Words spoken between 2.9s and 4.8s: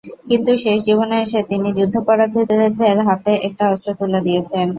হাতে একটা অস্ত্র তুলে দিয়েছেন।